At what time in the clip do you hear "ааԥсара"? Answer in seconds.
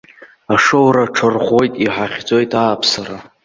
2.61-3.17